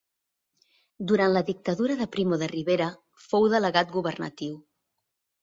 Durant 1.11 1.29
la 1.35 1.43
Dictadura 1.49 1.97
de 1.99 2.07
Primo 2.15 2.39
de 2.45 2.49
Rivera 2.55 2.89
fou 3.27 3.47
delegat 3.57 3.95
governatiu. 4.01 4.59